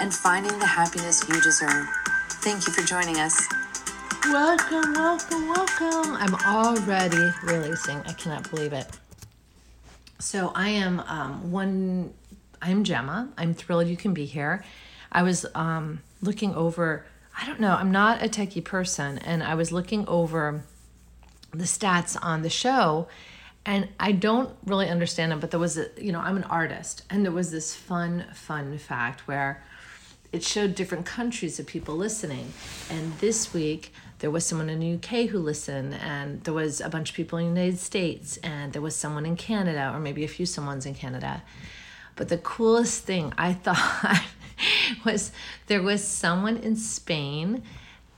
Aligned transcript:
and 0.00 0.14
finding 0.14 0.58
the 0.58 0.66
happiness 0.66 1.26
you 1.28 1.40
deserve. 1.40 1.88
Thank 2.42 2.66
you 2.66 2.72
for 2.72 2.82
joining 2.82 3.18
us. 3.18 3.48
Welcome, 4.26 4.94
welcome, 4.94 5.48
welcome. 5.48 6.14
I'm 6.14 6.34
already 6.34 7.30
releasing. 7.42 7.98
I 7.98 8.12
cannot 8.12 8.50
believe 8.50 8.72
it. 8.72 8.86
So 10.18 10.52
I 10.54 10.68
am 10.70 11.00
um, 11.00 11.50
one, 11.50 12.14
I'm 12.60 12.84
Gemma. 12.84 13.30
I'm 13.36 13.54
thrilled 13.54 13.88
you 13.88 13.96
can 13.96 14.14
be 14.14 14.24
here. 14.24 14.64
I 15.10 15.22
was 15.22 15.44
um, 15.54 16.00
looking 16.20 16.54
over, 16.54 17.04
I 17.38 17.46
don't 17.46 17.60
know, 17.60 17.74
I'm 17.74 17.90
not 17.90 18.22
a 18.22 18.28
techie 18.28 18.64
person, 18.64 19.18
and 19.18 19.42
I 19.42 19.54
was 19.54 19.72
looking 19.72 20.06
over 20.08 20.64
the 21.52 21.64
stats 21.64 22.16
on 22.22 22.42
the 22.42 22.50
show 22.50 23.08
and 23.64 23.88
I 24.00 24.12
don't 24.12 24.56
really 24.66 24.88
understand 24.88 25.30
them, 25.30 25.40
but 25.40 25.50
there 25.50 25.60
was 25.60 25.78
a, 25.78 25.86
you 25.96 26.10
know, 26.10 26.18
I'm 26.18 26.36
an 26.36 26.44
artist, 26.44 27.02
and 27.08 27.24
there 27.24 27.32
was 27.32 27.50
this 27.50 27.74
fun, 27.74 28.26
fun 28.34 28.76
fact 28.78 29.28
where 29.28 29.62
it 30.32 30.42
showed 30.42 30.74
different 30.74 31.06
countries 31.06 31.60
of 31.60 31.66
people 31.66 31.94
listening. 31.94 32.52
And 32.90 33.12
this 33.18 33.52
week, 33.52 33.92
there 34.20 34.30
was 34.30 34.46
someone 34.46 34.70
in 34.70 34.80
the 34.80 34.94
UK 34.94 35.28
who 35.28 35.38
listened, 35.38 35.94
and 35.94 36.42
there 36.44 36.54
was 36.54 36.80
a 36.80 36.88
bunch 36.88 37.10
of 37.10 37.16
people 37.16 37.38
in 37.38 37.54
the 37.54 37.60
United 37.60 37.78
States, 37.78 38.38
and 38.38 38.72
there 38.72 38.80
was 38.80 38.96
someone 38.96 39.26
in 39.26 39.36
Canada, 39.36 39.90
or 39.92 40.00
maybe 40.00 40.24
a 40.24 40.28
few 40.28 40.46
someone's 40.46 40.86
in 40.86 40.94
Canada. 40.94 41.42
But 42.16 42.28
the 42.28 42.38
coolest 42.38 43.04
thing 43.04 43.32
I 43.36 43.52
thought 43.64 44.22
was 45.04 45.32
there 45.66 45.82
was 45.82 46.06
someone 46.06 46.56
in 46.56 46.76
Spain 46.76 47.62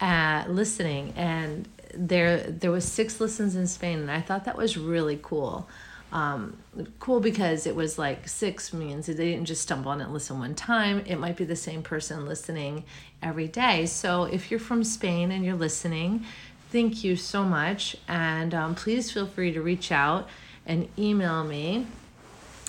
uh, 0.00 0.44
listening, 0.46 1.14
and 1.16 1.68
there 1.94 2.38
there 2.38 2.70
was 2.70 2.84
six 2.84 3.20
listens 3.20 3.56
in 3.56 3.66
Spain, 3.66 4.00
and 4.00 4.10
I 4.10 4.20
thought 4.20 4.44
that 4.44 4.56
was 4.56 4.76
really 4.76 5.18
cool. 5.22 5.68
Um, 6.14 6.58
cool 7.00 7.18
because 7.18 7.66
it 7.66 7.74
was 7.74 7.98
like 7.98 8.28
six 8.28 8.72
means 8.72 9.06
they 9.06 9.14
didn't 9.14 9.46
just 9.46 9.62
stumble 9.62 9.90
on 9.90 10.00
it 10.00 10.04
and 10.04 10.12
listen 10.12 10.38
one 10.38 10.54
time. 10.54 11.02
It 11.06 11.16
might 11.16 11.36
be 11.36 11.44
the 11.44 11.56
same 11.56 11.82
person 11.82 12.24
listening 12.24 12.84
every 13.20 13.48
day. 13.48 13.86
So 13.86 14.22
if 14.24 14.48
you're 14.48 14.60
from 14.60 14.84
Spain 14.84 15.32
and 15.32 15.44
you're 15.44 15.56
listening, 15.56 16.24
thank 16.70 17.02
you 17.02 17.16
so 17.16 17.42
much, 17.42 17.96
and 18.06 18.54
um, 18.54 18.76
please 18.76 19.10
feel 19.10 19.26
free 19.26 19.52
to 19.52 19.60
reach 19.60 19.90
out 19.90 20.28
and 20.66 20.88
email 20.96 21.42
me. 21.42 21.88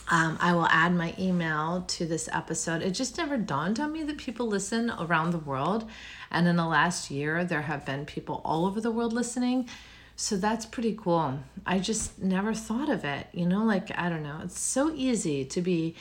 Um, 0.10 0.38
I 0.40 0.54
will 0.54 0.68
add 0.68 0.94
my 0.94 1.14
email 1.20 1.84
to 1.88 2.06
this 2.06 2.28
episode. 2.32 2.82
It 2.82 2.92
just 2.92 3.18
never 3.18 3.38
dawned 3.38 3.80
on 3.80 3.92
me 3.92 4.04
that 4.04 4.18
people 4.18 4.48
listen 4.48 4.92
around 5.00 5.32
the 5.32 5.40
world. 5.40 5.90
And 6.32 6.48
in 6.48 6.56
the 6.56 6.66
last 6.66 7.10
year, 7.10 7.44
there 7.44 7.64
have 7.64 7.86
been 7.86 8.06
people 8.06 8.42
all 8.44 8.66
over 8.66 8.82
the 8.82 8.92
world 8.92 9.14
listening. 9.14 9.68
So 10.16 10.38
that's 10.38 10.66
pretty 10.66 10.98
cool. 11.00 11.40
I 11.66 11.80
just 11.80 12.22
never 12.22 12.54
thought 12.54 12.90
of 12.90 13.04
it. 13.04 13.28
You 13.34 13.46
know, 13.46 13.66
like, 13.66 13.92
I 13.98 14.10
don't 14.10 14.24
know, 14.24 14.40
it's 14.44 14.60
so 14.60 14.92
easy 14.94 15.44
to 15.46 15.62
be 15.62 15.96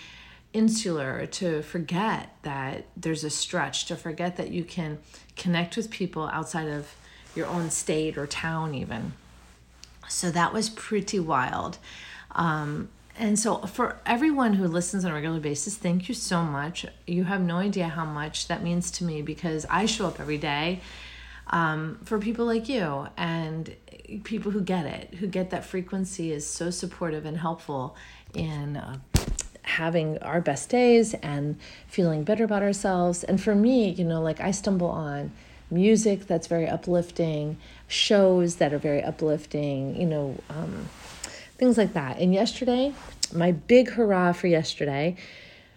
insular, 0.53 1.27
to 1.27 1.63
forget 1.63 2.31
that 2.43 2.87
there's 2.97 3.25
a 3.25 3.31
stretch, 3.31 3.87
to 3.87 3.97
forget 3.97 4.37
that 4.37 4.51
you 4.51 4.63
can 4.63 4.99
connect 5.37 5.77
with 5.77 5.91
people 5.91 6.29
outside 6.29 6.69
of 6.69 6.95
your 7.35 7.47
own 7.49 7.71
state 7.71 8.17
or 8.17 8.27
town, 8.27 8.73
even. 8.75 9.15
So 10.09 10.31
that 10.31 10.53
was 10.53 10.69
pretty 10.71 11.19
wild. 11.19 11.79
Um, 12.33 12.89
and 13.17 13.39
so, 13.39 13.59
for 13.59 14.01
everyone 14.07 14.55
who 14.55 14.67
listens 14.67 15.05
on 15.05 15.13
a 15.13 15.15
regular 15.15 15.39
basis, 15.39 15.77
thank 15.77 16.09
you 16.09 16.15
so 16.15 16.43
much. 16.43 16.85
You 17.07 17.25
have 17.25 17.41
no 17.41 17.57
idea 17.57 17.89
how 17.89 18.05
much 18.05 18.49
that 18.49 18.63
means 18.63 18.91
to 18.93 19.05
me 19.05 19.23
because 19.23 19.67
I 19.71 19.87
show 19.87 20.07
up 20.07 20.21
every 20.21 20.39
day 20.39 20.81
um, 21.49 21.99
for 22.05 22.19
people 22.19 22.47
like 22.47 22.69
you 22.69 23.07
and 23.17 23.75
people 24.25 24.51
who 24.53 24.61
get 24.61 24.87
it, 24.87 25.15
who 25.15 25.27
get 25.27 25.51
that 25.51 25.65
frequency 25.65 26.33
is 26.33 26.47
so 26.47 26.71
supportive 26.71 27.25
and 27.25 27.39
helpful 27.39 27.97
in 28.35 28.77
uh, 28.77 28.97
having 29.63 30.19
our 30.19 30.41
best 30.41 30.69
days 30.69 31.15
and 31.15 31.59
feeling 31.87 32.25
better 32.25 32.45
about 32.45 32.63
ourselves. 32.63 33.25
And 33.25 33.41
for 33.41 33.55
me, 33.55 33.91
you 33.91 34.05
know, 34.05 34.21
like 34.21 34.41
I 34.41 34.51
stumble 34.51 34.91
on 34.91 35.33
music 35.71 36.27
that's 36.27 36.47
very 36.47 36.69
uplifting, 36.69 37.57
shows 37.89 38.57
that 38.57 38.73
are 38.73 38.79
very 38.79 39.03
uplifting, 39.03 40.01
you 40.01 40.07
know. 40.07 40.37
Um, 40.51 40.89
things 41.57 41.79
like 41.79 41.93
that. 41.95 42.19
And 42.19 42.35
yesterday, 42.35 42.93
my 43.33 43.53
big 43.53 43.91
hurrah 43.91 44.33
for 44.33 44.47
yesterday, 44.47 45.17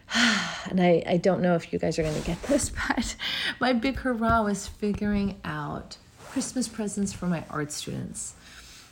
and 0.69 0.81
I, 0.81 1.03
I 1.05 1.17
don't 1.17 1.41
know 1.41 1.55
if 1.55 1.71
you 1.71 1.79
guys 1.79 1.99
are 1.99 2.03
going 2.03 2.19
to 2.19 2.27
get 2.27 2.41
this, 2.43 2.71
but 2.87 3.15
my 3.59 3.73
big 3.73 3.97
hurrah 3.97 4.43
was 4.43 4.67
figuring 4.67 5.39
out 5.43 5.97
Christmas 6.25 6.67
presents 6.67 7.13
for 7.13 7.25
my 7.27 7.43
art 7.49 7.71
students 7.71 8.35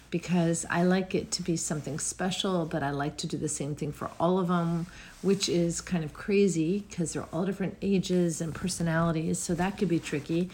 because 0.10 0.66
I 0.70 0.84
like 0.84 1.14
it 1.14 1.32
to 1.32 1.44
be 1.44 1.58
something 1.58 2.00
special, 2.00 2.66
but 2.66 2.82
I 2.84 2.92
like 2.92 3.18
to 3.18 3.28
do 3.28 3.38
the 3.38 3.50
same 3.50 3.76
thing 3.76 3.92
for 3.92 4.10
all 4.20 4.40
of 4.40 4.48
them, 4.48 4.88
which 5.22 5.50
is 5.50 5.82
kind 5.82 6.04
of 6.04 6.14
crazy 6.14 6.86
because 6.90 7.14
they're 7.14 7.28
all 7.34 7.46
different 7.46 7.78
ages 7.82 8.40
and 8.40 8.56
personalities, 8.56 9.40
so 9.40 9.54
that 9.56 9.78
could 9.78 9.90
be 9.90 10.00
tricky. 10.00 10.50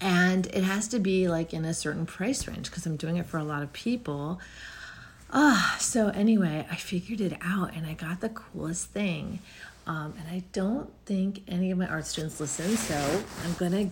And 0.00 0.46
it 0.46 0.64
has 0.64 0.88
to 0.88 0.98
be 0.98 1.28
like 1.28 1.52
in 1.52 1.64
a 1.64 1.74
certain 1.74 2.06
price 2.06 2.48
range 2.48 2.70
because 2.70 2.86
I'm 2.86 2.96
doing 2.96 3.18
it 3.18 3.26
for 3.26 3.38
a 3.38 3.44
lot 3.44 3.62
of 3.62 3.72
people. 3.72 4.40
Ah, 5.34 5.76
so 5.80 6.08
anyway, 6.08 6.66
I 6.70 6.76
figured 6.76 7.22
it 7.22 7.32
out 7.40 7.74
and 7.74 7.86
I 7.86 7.94
got 7.94 8.20
the 8.20 8.28
coolest 8.28 8.90
thing. 8.90 9.38
Um, 9.86 10.12
and 10.18 10.28
I 10.28 10.44
don't 10.52 10.90
think 11.06 11.42
any 11.48 11.70
of 11.70 11.78
my 11.78 11.86
art 11.86 12.06
students 12.06 12.38
listen, 12.38 12.76
so 12.76 13.24
I'm 13.44 13.54
gonna. 13.54 13.90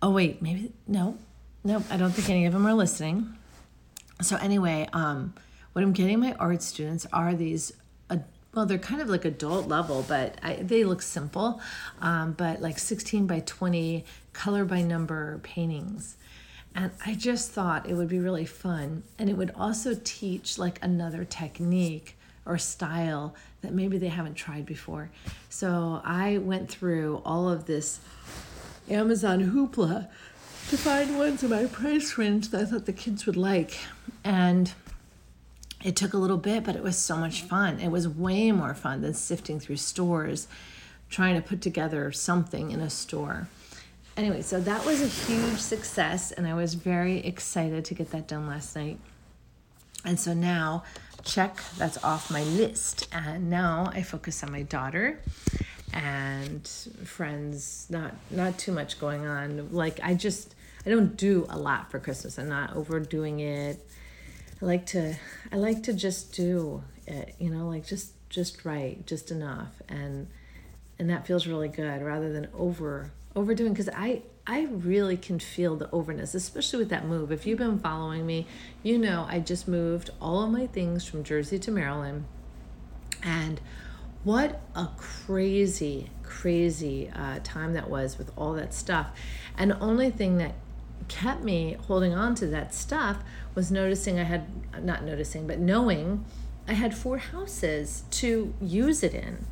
Oh 0.00 0.10
wait, 0.10 0.40
maybe 0.40 0.72
no, 0.86 1.18
no, 1.64 1.84
I 1.90 1.98
don't 1.98 2.12
think 2.12 2.30
any 2.30 2.46
of 2.46 2.54
them 2.54 2.66
are 2.66 2.72
listening. 2.72 3.34
So 4.22 4.36
anyway, 4.36 4.88
um, 4.92 5.34
what 5.74 5.84
I'm 5.84 5.92
getting 5.92 6.18
my 6.18 6.32
art 6.34 6.62
students 6.62 7.06
are 7.12 7.34
these. 7.34 7.72
Uh, 8.08 8.18
well, 8.54 8.64
they're 8.64 8.78
kind 8.78 9.02
of 9.02 9.08
like 9.08 9.24
adult 9.26 9.68
level, 9.68 10.04
but 10.08 10.38
I, 10.42 10.54
they 10.54 10.84
look 10.84 11.02
simple, 11.02 11.60
um, 12.00 12.32
but 12.32 12.60
like 12.60 12.78
16 12.78 13.26
by 13.26 13.40
20 13.40 14.04
color 14.32 14.64
by 14.64 14.82
number 14.82 15.38
paintings. 15.42 16.16
And 16.78 16.92
I 17.04 17.14
just 17.14 17.50
thought 17.50 17.90
it 17.90 17.94
would 17.94 18.06
be 18.06 18.20
really 18.20 18.44
fun. 18.44 19.02
And 19.18 19.28
it 19.28 19.36
would 19.36 19.50
also 19.56 19.98
teach 20.04 20.58
like 20.58 20.78
another 20.80 21.24
technique 21.24 22.16
or 22.46 22.56
style 22.56 23.34
that 23.62 23.74
maybe 23.74 23.98
they 23.98 24.06
haven't 24.06 24.36
tried 24.36 24.64
before. 24.64 25.10
So 25.48 26.00
I 26.04 26.38
went 26.38 26.68
through 26.70 27.20
all 27.24 27.48
of 27.48 27.66
this 27.66 27.98
Amazon 28.88 29.50
hoopla 29.50 30.06
to 30.70 30.78
find 30.78 31.18
ones 31.18 31.42
in 31.42 31.50
my 31.50 31.66
price 31.66 32.16
range 32.16 32.50
that 32.50 32.60
I 32.60 32.64
thought 32.66 32.86
the 32.86 32.92
kids 32.92 33.26
would 33.26 33.36
like. 33.36 33.76
And 34.22 34.72
it 35.82 35.96
took 35.96 36.12
a 36.12 36.18
little 36.18 36.36
bit, 36.36 36.62
but 36.62 36.76
it 36.76 36.84
was 36.84 36.96
so 36.96 37.16
much 37.16 37.42
fun. 37.42 37.80
It 37.80 37.88
was 37.88 38.06
way 38.06 38.52
more 38.52 38.74
fun 38.74 39.02
than 39.02 39.14
sifting 39.14 39.58
through 39.58 39.78
stores, 39.78 40.46
trying 41.10 41.34
to 41.34 41.42
put 41.42 41.60
together 41.60 42.12
something 42.12 42.70
in 42.70 42.78
a 42.78 42.88
store 42.88 43.48
anyway, 44.18 44.42
so 44.42 44.60
that 44.60 44.84
was 44.84 45.00
a 45.00 45.06
huge 45.06 45.58
success, 45.58 46.32
and 46.32 46.46
I 46.46 46.54
was 46.54 46.74
very 46.74 47.18
excited 47.18 47.84
to 47.86 47.94
get 47.94 48.10
that 48.10 48.28
done 48.28 48.46
last 48.46 48.76
night. 48.76 48.98
And 50.04 50.18
so 50.18 50.34
now, 50.34 50.84
check, 51.24 51.60
that's 51.76 52.02
off 52.04 52.30
my 52.30 52.42
list. 52.42 53.08
And 53.12 53.48
now 53.48 53.90
I 53.94 54.02
focus 54.02 54.42
on 54.42 54.52
my 54.52 54.62
daughter 54.62 55.20
and 55.92 56.66
friends, 57.04 57.86
not 57.88 58.14
not 58.30 58.58
too 58.58 58.72
much 58.72 59.00
going 59.00 59.26
on. 59.26 59.72
Like 59.72 60.00
I 60.02 60.14
just 60.14 60.54
I 60.84 60.90
don't 60.90 61.16
do 61.16 61.46
a 61.48 61.58
lot 61.58 61.90
for 61.90 61.98
Christmas. 61.98 62.38
I'm 62.38 62.48
not 62.48 62.76
overdoing 62.76 63.40
it. 63.40 63.84
I 64.60 64.64
like 64.64 64.86
to 64.86 65.16
I 65.50 65.56
like 65.56 65.82
to 65.84 65.92
just 65.92 66.32
do 66.32 66.82
it, 67.06 67.34
you 67.38 67.50
know, 67.50 67.68
like 67.68 67.86
just 67.86 68.12
just 68.28 68.64
right, 68.64 69.04
just 69.06 69.30
enough. 69.30 69.80
And 69.88 70.28
and 70.98 71.10
that 71.10 71.26
feels 71.26 71.46
really 71.46 71.68
good 71.68 72.02
rather 72.02 72.32
than 72.32 72.48
over 72.54 73.12
overdoing 73.34 73.72
because 73.72 73.88
I 73.88 74.22
I 74.46 74.62
really 74.64 75.16
can 75.16 75.38
feel 75.38 75.76
the 75.76 75.90
overness, 75.90 76.34
especially 76.34 76.78
with 76.78 76.88
that 76.88 77.06
move. 77.06 77.30
If 77.30 77.46
you've 77.46 77.58
been 77.58 77.78
following 77.78 78.26
me, 78.26 78.46
you 78.82 78.96
know 78.98 79.26
I 79.28 79.40
just 79.40 79.68
moved 79.68 80.10
all 80.20 80.42
of 80.42 80.50
my 80.50 80.66
things 80.66 81.04
from 81.04 81.22
Jersey 81.22 81.58
to 81.58 81.70
Maryland, 81.70 82.24
and 83.22 83.60
what 84.24 84.60
a 84.74 84.88
crazy, 84.96 86.10
crazy 86.22 87.10
uh, 87.14 87.40
time 87.44 87.74
that 87.74 87.88
was 87.88 88.18
with 88.18 88.30
all 88.36 88.54
that 88.54 88.74
stuff. 88.74 89.08
And 89.56 89.70
the 89.70 89.78
only 89.80 90.10
thing 90.10 90.38
that 90.38 90.54
kept 91.08 91.42
me 91.42 91.76
holding 91.86 92.14
on 92.14 92.34
to 92.36 92.46
that 92.48 92.74
stuff 92.74 93.18
was 93.54 93.70
noticing 93.70 94.18
I 94.18 94.24
had 94.24 94.46
not 94.84 95.04
noticing, 95.04 95.46
but 95.46 95.58
knowing 95.58 96.24
I 96.66 96.74
had 96.74 96.94
four 96.94 97.18
houses 97.18 98.04
to 98.12 98.52
use 98.60 99.02
it 99.02 99.14
in. 99.14 99.46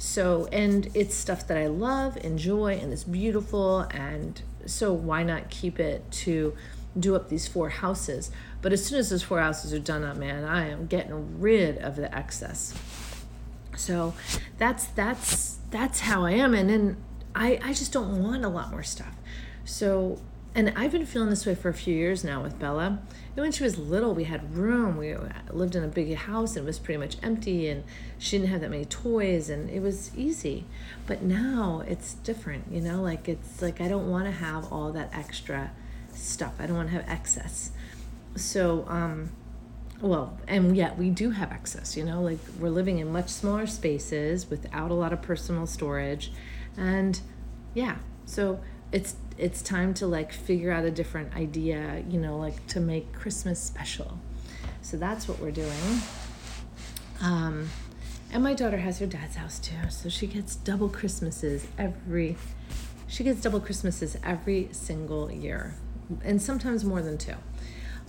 So, 0.00 0.46
and 0.46 0.88
it's 0.94 1.14
stuff 1.14 1.46
that 1.48 1.58
I 1.58 1.66
love, 1.66 2.16
enjoy, 2.24 2.78
and 2.78 2.90
it's 2.90 3.04
beautiful. 3.04 3.80
And 3.90 4.40
so, 4.64 4.94
why 4.94 5.22
not 5.22 5.50
keep 5.50 5.78
it 5.78 6.10
to 6.10 6.56
do 6.98 7.14
up 7.14 7.28
these 7.28 7.46
four 7.46 7.68
houses? 7.68 8.30
But 8.62 8.72
as 8.72 8.82
soon 8.82 8.98
as 8.98 9.10
those 9.10 9.22
four 9.22 9.40
houses 9.40 9.74
are 9.74 9.78
done 9.78 10.02
up, 10.02 10.16
man, 10.16 10.42
I 10.42 10.70
am 10.70 10.86
getting 10.86 11.38
rid 11.38 11.76
of 11.76 11.96
the 11.96 12.12
excess. 12.16 12.72
So, 13.76 14.14
that's 14.56 14.86
that's 14.86 15.58
that's 15.70 16.00
how 16.00 16.24
I 16.24 16.30
am. 16.30 16.54
And 16.54 16.70
then 16.70 16.96
I 17.34 17.60
I 17.62 17.74
just 17.74 17.92
don't 17.92 18.22
want 18.22 18.42
a 18.42 18.48
lot 18.48 18.70
more 18.70 18.82
stuff. 18.82 19.14
So, 19.66 20.18
and 20.54 20.72
I've 20.76 20.92
been 20.92 21.06
feeling 21.06 21.30
this 21.30 21.46
way 21.46 21.54
for 21.54 21.68
a 21.68 21.74
few 21.74 21.94
years 21.94 22.24
now 22.24 22.42
with 22.42 22.58
Bella 22.58 23.00
and 23.36 23.44
when 23.44 23.52
she 23.52 23.62
was 23.62 23.78
little, 23.78 24.12
we 24.12 24.24
had 24.24 24.56
room. 24.56 24.96
We 24.96 25.14
lived 25.50 25.76
in 25.76 25.84
a 25.84 25.88
big 25.88 26.14
house 26.14 26.56
and 26.56 26.64
it 26.64 26.66
was 26.66 26.80
pretty 26.80 26.98
much 26.98 27.16
empty, 27.22 27.68
and 27.68 27.84
she 28.18 28.38
didn't 28.38 28.50
have 28.50 28.60
that 28.60 28.70
many 28.70 28.84
toys, 28.84 29.48
and 29.48 29.70
it 29.70 29.80
was 29.80 30.14
easy. 30.16 30.64
But 31.06 31.22
now 31.22 31.82
it's 31.86 32.14
different, 32.14 32.64
you 32.70 32.80
know. 32.80 33.00
Like 33.00 33.28
it's 33.28 33.62
like 33.62 33.80
I 33.80 33.88
don't 33.88 34.10
want 34.10 34.24
to 34.24 34.32
have 34.32 34.72
all 34.72 34.92
that 34.92 35.10
extra 35.14 35.70
stuff. 36.12 36.54
I 36.58 36.66
don't 36.66 36.76
want 36.76 36.88
to 36.88 36.94
have 36.96 37.08
excess. 37.08 37.70
So, 38.34 38.84
um, 38.88 39.30
well, 40.00 40.36
and 40.48 40.76
yet 40.76 40.98
we 40.98 41.10
do 41.10 41.30
have 41.30 41.52
excess. 41.52 41.96
You 41.96 42.04
know, 42.04 42.20
like 42.20 42.40
we're 42.58 42.70
living 42.70 42.98
in 42.98 43.12
much 43.12 43.28
smaller 43.28 43.68
spaces 43.68 44.50
without 44.50 44.90
a 44.90 44.94
lot 44.94 45.12
of 45.12 45.22
personal 45.22 45.68
storage, 45.68 46.32
and 46.76 47.20
yeah. 47.74 47.98
So 48.26 48.60
it's 48.90 49.14
it's 49.40 49.62
time 49.62 49.94
to 49.94 50.06
like 50.06 50.32
figure 50.32 50.70
out 50.70 50.84
a 50.84 50.90
different 50.90 51.34
idea, 51.34 52.04
you 52.08 52.20
know, 52.20 52.36
like 52.36 52.66
to 52.68 52.80
make 52.80 53.12
Christmas 53.12 53.58
special. 53.58 54.18
So 54.82 54.98
that's 54.98 55.26
what 55.26 55.38
we're 55.38 55.50
doing. 55.50 56.00
Um, 57.22 57.68
and 58.32 58.44
my 58.44 58.54
daughter 58.54 58.76
has 58.76 58.98
her 58.98 59.06
dad's 59.06 59.36
house 59.36 59.58
too, 59.58 59.88
so 59.88 60.08
she 60.08 60.26
gets 60.26 60.56
double 60.56 60.88
Christmases 60.88 61.66
every. 61.78 62.36
She 63.08 63.24
gets 63.24 63.40
double 63.40 63.60
Christmases 63.60 64.16
every 64.22 64.68
single 64.72 65.32
year, 65.32 65.74
and 66.22 66.40
sometimes 66.40 66.84
more 66.84 67.02
than 67.02 67.18
two. 67.18 67.34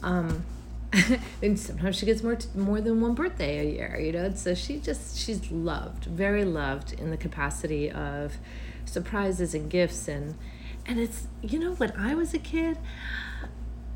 Um, 0.04 0.46
and 1.42 1.58
sometimes 1.58 1.96
she 1.96 2.06
gets 2.06 2.22
more 2.22 2.36
t- 2.36 2.50
more 2.56 2.82
than 2.82 3.02
one 3.02 3.16
birthday 3.16 3.60
a 3.60 3.72
year, 3.72 4.00
you 4.00 4.12
know. 4.12 4.34
So 4.36 4.54
she 4.54 4.78
just 4.78 5.18
she's 5.18 5.50
loved, 5.50 6.06
very 6.06 6.46
loved 6.46 6.94
in 6.94 7.10
the 7.10 7.18
capacity 7.18 7.90
of 7.90 8.38
surprises 8.86 9.56
and 9.56 9.70
gifts 9.70 10.08
and 10.08 10.36
and 10.86 11.00
it's, 11.00 11.28
you 11.42 11.60
know, 11.60 11.74
when 11.74 11.92
I 11.98 12.16
was 12.16 12.34
a 12.34 12.40
kid, 12.40 12.78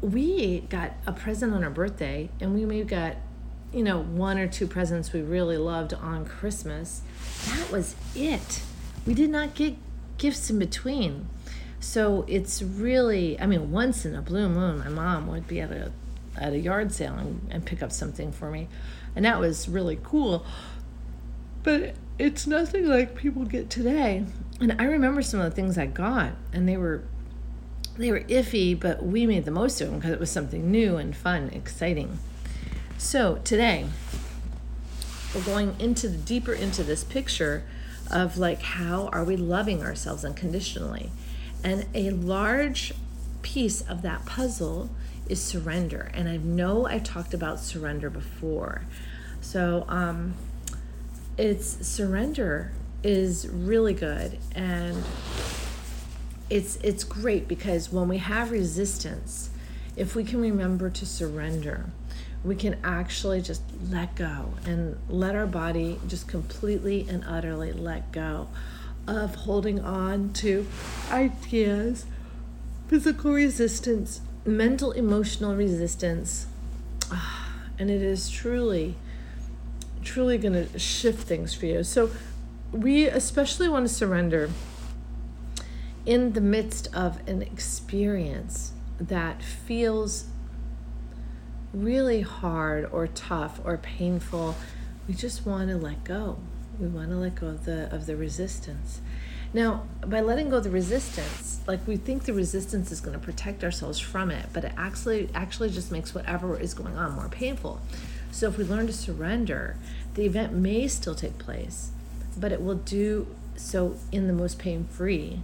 we 0.01 0.61
got 0.61 0.93
a 1.07 1.11
present 1.11 1.53
on 1.53 1.63
our 1.63 1.69
birthday 1.69 2.29
and 2.39 2.53
we 2.53 2.65
maybe 2.65 2.85
got, 2.85 3.15
you 3.73 3.83
know, 3.83 4.01
one 4.01 4.37
or 4.37 4.47
two 4.47 4.67
presents 4.67 5.13
we 5.13 5.21
really 5.21 5.57
loved 5.57 5.93
on 5.93 6.25
Christmas. 6.25 7.01
That 7.47 7.71
was 7.71 7.95
it. 8.15 8.61
We 9.05 9.13
did 9.13 9.29
not 9.29 9.55
get 9.55 9.75
gifts 10.17 10.49
in 10.49 10.59
between. 10.59 11.27
So 11.79 12.25
it's 12.27 12.61
really, 12.61 13.39
I 13.39 13.45
mean, 13.45 13.71
once 13.71 14.05
in 14.05 14.15
a 14.15 14.21
blue 14.21 14.49
moon, 14.49 14.79
my 14.79 14.89
mom 14.89 15.27
would 15.27 15.47
be 15.47 15.61
at 15.61 15.71
a 15.71 15.91
at 16.37 16.53
a 16.53 16.59
yard 16.59 16.91
sale 16.91 17.13
and, 17.13 17.47
and 17.49 17.65
pick 17.65 17.81
up 17.81 17.91
something 17.91 18.31
for 18.31 18.51
me, 18.51 18.67
and 19.15 19.23
that 19.23 19.39
was 19.39 19.69
really 19.69 19.99
cool. 20.03 20.45
But 21.63 21.95
it's 22.17 22.47
nothing 22.47 22.87
like 22.87 23.15
people 23.15 23.43
get 23.43 23.69
today 23.69 24.25
and 24.59 24.75
I 24.79 24.85
remember 24.85 25.21
some 25.21 25.41
of 25.41 25.49
the 25.49 25.55
things 25.55 25.77
I 25.77 25.85
got, 25.85 26.33
and 26.53 26.67
they 26.67 26.77
were 26.77 27.03
they 27.97 28.11
were 28.11 28.21
iffy, 28.21 28.77
but 28.77 29.05
we 29.05 29.25
made 29.25 29.45
the 29.45 29.51
most 29.51 29.79
of 29.79 29.89
them 29.89 29.99
because 29.99 30.11
it 30.11 30.19
was 30.19 30.29
something 30.29 30.69
new 30.69 30.97
and 30.97 31.15
fun, 31.15 31.49
exciting. 31.53 32.19
So 32.97 33.39
today, 33.43 33.85
we're 35.33 35.43
going 35.43 35.75
into 35.79 36.09
the 36.09 36.17
deeper 36.17 36.53
into 36.53 36.83
this 36.83 37.03
picture 37.03 37.63
of 38.11 38.37
like 38.37 38.61
how 38.61 39.07
are 39.07 39.23
we 39.23 39.35
loving 39.35 39.81
ourselves 39.83 40.23
unconditionally, 40.23 41.11
and 41.63 41.85
a 41.93 42.11
large 42.11 42.93
piece 43.41 43.81
of 43.81 44.01
that 44.03 44.25
puzzle 44.25 44.89
is 45.27 45.41
surrender. 45.41 46.11
And 46.13 46.29
I 46.29 46.37
know 46.37 46.87
I've 46.87 47.03
talked 47.03 47.33
about 47.33 47.59
surrender 47.59 48.09
before, 48.09 48.85
so 49.41 49.83
um, 49.89 50.35
it's 51.37 51.85
surrender 51.85 52.71
is 53.03 53.47
really 53.49 53.93
good 53.93 54.37
and 54.55 55.03
it's 56.49 56.77
it's 56.77 57.03
great 57.03 57.47
because 57.47 57.91
when 57.91 58.07
we 58.07 58.17
have 58.17 58.51
resistance 58.51 59.49
if 59.95 60.15
we 60.15 60.23
can 60.23 60.39
remember 60.39 60.89
to 60.89 61.05
surrender 61.05 61.85
we 62.43 62.55
can 62.55 62.77
actually 62.83 63.41
just 63.41 63.61
let 63.89 64.15
go 64.15 64.53
and 64.65 64.97
let 65.09 65.35
our 65.35 65.47
body 65.47 65.99
just 66.07 66.27
completely 66.27 67.05
and 67.09 67.23
utterly 67.25 67.73
let 67.73 68.11
go 68.11 68.47
of 69.07 69.35
holding 69.35 69.79
on 69.79 70.31
to 70.33 70.65
ideas 71.11 72.05
physical 72.87 73.31
resistance 73.31 74.21
mental 74.45 74.91
emotional 74.91 75.55
resistance. 75.55 76.45
Ah, 77.11 77.49
and 77.79 77.89
it 77.89 78.01
is 78.01 78.29
truly 78.29 78.95
truly 80.05 80.37
going 80.37 80.53
to 80.53 80.79
shift 80.79 81.27
things 81.27 81.53
for 81.53 81.65
you. 81.65 81.83
So 81.83 82.11
we 82.71 83.07
especially 83.07 83.67
want 83.67 83.87
to 83.87 83.93
surrender 83.93 84.49
in 86.05 86.33
the 86.33 86.41
midst 86.41 86.93
of 86.95 87.27
an 87.27 87.41
experience 87.41 88.71
that 88.99 89.43
feels 89.43 90.25
really 91.73 92.21
hard 92.21 92.87
or 92.91 93.07
tough 93.07 93.59
or 93.65 93.77
painful 93.77 94.55
we 95.07 95.13
just 95.13 95.45
want 95.45 95.69
to 95.69 95.77
let 95.77 96.03
go. 96.03 96.37
We 96.79 96.87
want 96.87 97.09
to 97.09 97.15
let 97.15 97.35
go 97.35 97.47
of 97.47 97.65
the 97.65 97.93
of 97.93 98.05
the 98.05 98.15
resistance. 98.15 99.01
Now 99.53 99.83
by 100.05 100.21
letting 100.21 100.49
go 100.49 100.57
of 100.57 100.63
the 100.63 100.69
resistance 100.69 101.61
like 101.67 101.87
we 101.87 101.95
think 101.95 102.23
the 102.23 102.33
resistance 102.33 102.91
is 102.91 102.99
going 102.99 103.17
to 103.17 103.23
protect 103.23 103.63
ourselves 103.63 103.99
from 103.99 104.29
it 104.29 104.47
but 104.51 104.65
it 104.65 104.73
actually 104.77 105.29
actually 105.33 105.69
just 105.69 105.91
makes 105.91 106.13
whatever 106.13 106.59
is 106.59 106.73
going 106.73 106.97
on 106.97 107.13
more 107.13 107.29
painful 107.29 107.79
so 108.35 108.47
if 108.47 108.57
we 108.57 108.63
learn 108.63 108.85
to 108.87 108.93
surrender 108.93 109.75
the 110.15 110.25
event 110.25 110.53
may 110.53 110.87
still 110.87 111.15
take 111.15 111.37
place 111.37 111.91
but 112.37 112.51
it 112.51 112.61
will 112.61 112.75
do 112.75 113.27
so 113.55 113.97
in 114.11 114.27
the 114.27 114.33
most 114.33 114.59
pain 114.59 114.85
free 114.85 115.39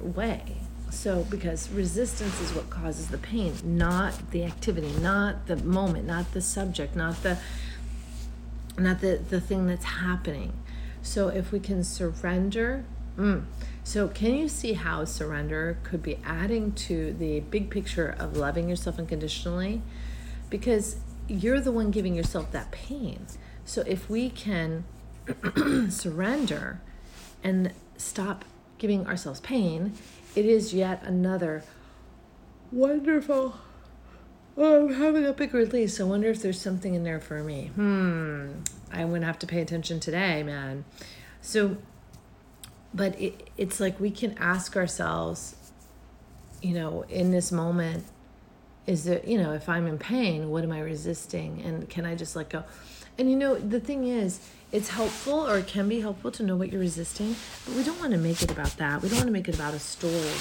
way. 0.00 0.56
So, 0.90 1.26
because 1.30 1.70
resistance 1.70 2.38
is 2.40 2.52
what 2.52 2.68
causes 2.68 3.08
the 3.08 3.18
pain, 3.18 3.54
not 3.64 4.30
the 4.30 4.44
activity, 4.44 4.92
not 5.00 5.46
the 5.46 5.56
moment, 5.56 6.06
not 6.06 6.32
the 6.32 6.42
subject, 6.42 6.94
not 6.94 7.22
the 7.22 7.38
not 8.78 9.00
the, 9.00 9.20
the 9.28 9.40
thing 9.40 9.66
that's 9.66 9.84
happening. 9.84 10.52
So, 11.02 11.28
if 11.28 11.50
we 11.50 11.60
can 11.60 11.82
surrender, 11.82 12.84
mm, 13.16 13.44
so 13.84 14.08
can 14.08 14.34
you 14.34 14.48
see 14.48 14.74
how 14.74 15.04
surrender 15.06 15.78
could 15.82 16.02
be 16.02 16.18
adding 16.24 16.72
to 16.72 17.14
the 17.14 17.40
big 17.40 17.70
picture 17.70 18.14
of 18.18 18.36
loving 18.36 18.68
yourself 18.68 18.98
unconditionally? 18.98 19.80
Because 20.50 20.96
you're 21.28 21.60
the 21.60 21.72
one 21.72 21.90
giving 21.90 22.14
yourself 22.14 22.50
that 22.52 22.70
pain. 22.70 23.26
So, 23.64 23.82
if 23.86 24.10
we 24.10 24.30
can 24.30 24.84
surrender 25.90 26.80
and 27.42 27.72
stop 27.96 28.44
giving 28.78 29.06
ourselves 29.06 29.40
pain, 29.40 29.94
it 30.34 30.44
is 30.44 30.74
yet 30.74 31.02
another 31.04 31.62
wonderful. 32.72 33.54
Oh, 34.56 34.88
I'm 34.88 34.94
having 34.94 35.24
a 35.24 35.32
big 35.32 35.54
release. 35.54 36.00
I 36.00 36.04
wonder 36.04 36.28
if 36.28 36.42
there's 36.42 36.60
something 36.60 36.94
in 36.94 37.04
there 37.04 37.20
for 37.20 37.42
me. 37.42 37.70
Hmm. 37.74 38.50
I'm 38.90 39.08
going 39.08 39.22
to 39.22 39.26
have 39.26 39.38
to 39.40 39.46
pay 39.46 39.60
attention 39.60 40.00
today, 40.00 40.42
man. 40.42 40.84
So, 41.40 41.78
but 42.92 43.18
it, 43.20 43.48
it's 43.56 43.80
like 43.80 43.98
we 43.98 44.10
can 44.10 44.36
ask 44.38 44.76
ourselves, 44.76 45.56
you 46.60 46.74
know, 46.74 47.02
in 47.08 47.30
this 47.30 47.50
moment, 47.50 48.04
is 48.86 49.04
there, 49.04 49.20
you 49.24 49.38
know, 49.38 49.52
if 49.52 49.68
I'm 49.68 49.86
in 49.86 49.98
pain, 49.98 50.50
what 50.50 50.64
am 50.64 50.72
I 50.72 50.80
resisting? 50.80 51.62
And 51.62 51.88
can 51.88 52.04
I 52.04 52.14
just 52.14 52.34
let 52.34 52.50
go? 52.50 52.64
And 53.18 53.30
you 53.30 53.36
know, 53.36 53.56
the 53.56 53.80
thing 53.80 54.06
is, 54.06 54.40
it's 54.72 54.88
helpful 54.88 55.46
or 55.48 55.58
it 55.58 55.66
can 55.66 55.88
be 55.88 56.00
helpful 56.00 56.30
to 56.32 56.42
know 56.42 56.56
what 56.56 56.72
you're 56.72 56.80
resisting, 56.80 57.36
but 57.66 57.76
we 57.76 57.84
don't 57.84 58.00
want 58.00 58.12
to 58.12 58.18
make 58.18 58.42
it 58.42 58.50
about 58.50 58.76
that. 58.78 59.02
We 59.02 59.08
don't 59.08 59.18
want 59.18 59.28
to 59.28 59.32
make 59.32 59.48
it 59.48 59.54
about 59.54 59.74
a 59.74 59.78
story 59.78 60.32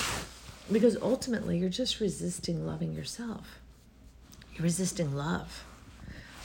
because 0.71 0.97
ultimately 1.01 1.57
you're 1.57 1.69
just 1.69 1.99
resisting 1.99 2.65
loving 2.65 2.93
yourself. 2.93 3.59
You're 4.53 4.63
resisting 4.63 5.15
love. 5.15 5.65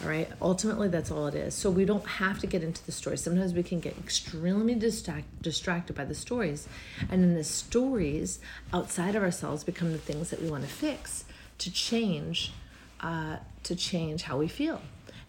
All 0.03 0.11
right. 0.11 0.29
Ultimately, 0.43 0.89
that's 0.89 1.11
all 1.11 1.27
it 1.29 1.35
is. 1.35 1.55
So 1.55 1.71
we 1.71 1.87
don't 1.87 2.05
have 2.05 2.39
to 2.41 2.47
get 2.47 2.63
into 2.63 2.85
the 2.85 2.93
story. 2.93 3.17
Sometimes 3.17 3.55
we 3.55 3.63
can 3.63 3.81
get 3.81 3.97
extremely 3.97 4.75
distract, 4.75 5.41
distracted 5.41 5.97
by 5.97 6.05
the 6.05 6.15
stories, 6.15 6.69
and 7.09 7.23
then 7.23 7.35
the 7.35 7.45
stories 7.45 8.41
outside 8.75 9.15
of 9.15 9.23
ourselves 9.23 9.65
become 9.65 9.93
the 9.93 9.99
things 9.99 10.29
that 10.31 10.43
we 10.43 10.51
want 10.51 10.65
to 10.65 10.69
fix 10.69 11.25
to 11.59 11.71
change, 11.71 12.53
uh, 13.01 13.39
to 13.63 13.77
change 13.77 14.23
how 14.23 14.39
we 14.39 14.49
feel. 14.49 14.81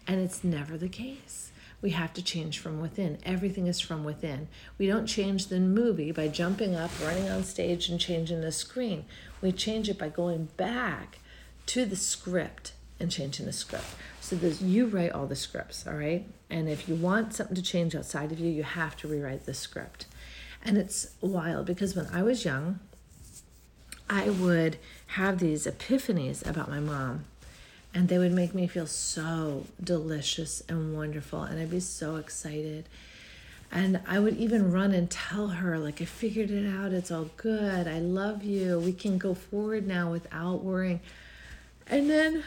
And 0.06 0.20
it's 0.20 0.42
never 0.42 0.76
the 0.76 0.88
case 0.88 1.48
we 1.80 1.90
have 1.90 2.12
to 2.14 2.22
change 2.22 2.58
from 2.58 2.80
within. 2.80 3.18
Everything 3.24 3.66
is 3.66 3.80
from 3.80 4.04
within. 4.04 4.48
We 4.78 4.86
don't 4.86 5.06
change 5.06 5.46
the 5.46 5.60
movie 5.60 6.10
by 6.10 6.28
jumping 6.28 6.74
up, 6.74 6.90
running 7.02 7.28
on 7.28 7.44
stage, 7.44 7.88
and 7.88 8.00
changing 8.00 8.40
the 8.40 8.50
screen. 8.50 9.04
We 9.40 9.52
change 9.52 9.88
it 9.88 9.98
by 9.98 10.08
going 10.08 10.48
back 10.56 11.18
to 11.66 11.84
the 11.84 11.96
script 11.96 12.72
and 12.98 13.10
changing 13.10 13.46
the 13.46 13.52
script. 13.52 13.86
So 14.20 14.34
this, 14.34 14.60
you 14.60 14.86
write 14.86 15.12
all 15.12 15.26
the 15.26 15.36
scripts, 15.36 15.86
all 15.86 15.94
right? 15.94 16.26
And 16.50 16.68
if 16.68 16.88
you 16.88 16.96
want 16.96 17.34
something 17.34 17.54
to 17.54 17.62
change 17.62 17.94
outside 17.94 18.32
of 18.32 18.40
you, 18.40 18.50
you 18.50 18.64
have 18.64 18.96
to 18.96 19.08
rewrite 19.08 19.46
the 19.46 19.54
script. 19.54 20.06
And 20.64 20.76
it's 20.76 21.12
wild 21.20 21.66
because 21.66 21.94
when 21.94 22.06
I 22.12 22.22
was 22.22 22.44
young, 22.44 22.80
I 24.10 24.30
would 24.30 24.78
have 25.08 25.38
these 25.38 25.66
epiphanies 25.66 26.46
about 26.48 26.70
my 26.70 26.80
mom, 26.80 27.24
and 27.92 28.08
they 28.08 28.18
would 28.18 28.32
make 28.32 28.54
me 28.54 28.66
feel 28.66 28.86
so 28.86 29.66
delicious 29.82 30.62
and 30.68 30.96
wonderful, 30.96 31.42
and 31.42 31.60
I'd 31.60 31.70
be 31.70 31.80
so 31.80 32.16
excited. 32.16 32.88
And 33.70 34.00
I 34.06 34.18
would 34.18 34.38
even 34.38 34.72
run 34.72 34.92
and 34.92 35.10
tell 35.10 35.48
her, 35.48 35.78
like, 35.78 36.00
I 36.00 36.06
figured 36.06 36.50
it 36.50 36.66
out. 36.66 36.92
It's 36.92 37.10
all 37.10 37.28
good. 37.36 37.86
I 37.86 37.98
love 37.98 38.42
you. 38.42 38.78
We 38.78 38.94
can 38.94 39.18
go 39.18 39.34
forward 39.34 39.86
now 39.86 40.10
without 40.10 40.64
worrying. 40.64 41.00
And 41.86 42.08
then, 42.08 42.44